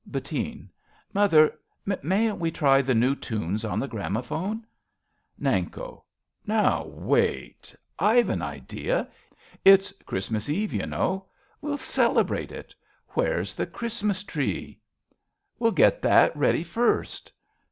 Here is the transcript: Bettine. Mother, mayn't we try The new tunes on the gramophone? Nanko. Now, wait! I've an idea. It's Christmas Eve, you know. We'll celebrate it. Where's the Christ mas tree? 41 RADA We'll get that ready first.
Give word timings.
Bettine. 0.07 0.67
Mother, 1.13 1.55
mayn't 2.01 2.39
we 2.39 2.49
try 2.49 2.81
The 2.81 2.95
new 2.95 3.15
tunes 3.15 3.63
on 3.63 3.79
the 3.79 3.87
gramophone? 3.87 4.65
Nanko. 5.39 6.05
Now, 6.43 6.85
wait! 6.87 7.75
I've 7.99 8.29
an 8.29 8.41
idea. 8.41 9.07
It's 9.63 9.91
Christmas 10.07 10.49
Eve, 10.49 10.73
you 10.73 10.87
know. 10.87 11.27
We'll 11.61 11.77
celebrate 11.77 12.51
it. 12.51 12.73
Where's 13.09 13.53
the 13.53 13.67
Christ 13.67 14.03
mas 14.03 14.23
tree? 14.23 14.79
41 15.59 15.59
RADA 15.59 15.59
We'll 15.59 15.71
get 15.71 16.01
that 16.01 16.35
ready 16.35 16.63
first. 16.63 17.31